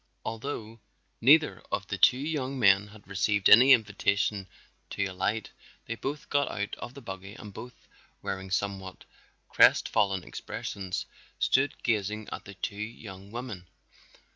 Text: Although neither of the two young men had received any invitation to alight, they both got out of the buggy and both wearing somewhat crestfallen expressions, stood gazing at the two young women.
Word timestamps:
Although 0.25 0.79
neither 1.21 1.61
of 1.71 1.85
the 1.85 1.97
two 1.99 2.17
young 2.17 2.57
men 2.57 2.87
had 2.87 3.07
received 3.07 3.47
any 3.51 3.71
invitation 3.71 4.47
to 4.89 5.05
alight, 5.05 5.51
they 5.85 5.93
both 5.93 6.27
got 6.31 6.49
out 6.49 6.73
of 6.79 6.95
the 6.95 7.03
buggy 7.03 7.35
and 7.35 7.53
both 7.53 7.87
wearing 8.23 8.49
somewhat 8.49 9.05
crestfallen 9.47 10.23
expressions, 10.23 11.05
stood 11.37 11.75
gazing 11.83 12.29
at 12.31 12.45
the 12.45 12.55
two 12.55 12.75
young 12.77 13.29
women. 13.29 13.67